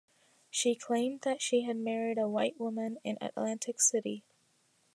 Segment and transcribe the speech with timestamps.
[0.49, 4.23] She claimed that she had married a white woman in Atlantic City.